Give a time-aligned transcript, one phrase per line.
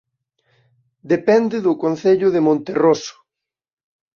[1.13, 3.15] Depende do Concello de Monterroso